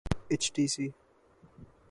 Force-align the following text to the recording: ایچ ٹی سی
ایچ 0.31 0.43
ٹی 0.53 0.65
سی 0.73 0.85